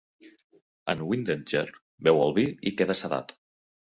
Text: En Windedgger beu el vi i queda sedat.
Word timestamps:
En 0.93 1.03
Windedgger 1.09 1.67
beu 2.07 2.21
el 2.23 2.35
vi 2.39 2.45
i 2.71 2.75
queda 2.79 2.99
sedat. 3.05 3.37